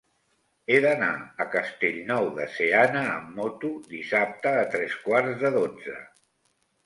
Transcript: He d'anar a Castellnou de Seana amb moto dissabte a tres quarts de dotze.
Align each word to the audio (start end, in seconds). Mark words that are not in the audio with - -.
He 0.69 0.77
d'anar 0.83 1.09
a 1.43 1.45
Castellnou 1.55 2.29
de 2.39 2.47
Seana 2.55 3.03
amb 3.17 3.37
moto 3.41 3.71
dissabte 3.91 4.55
a 4.61 4.63
tres 4.77 4.95
quarts 5.03 5.37
de 5.45 5.55
dotze. 5.59 6.01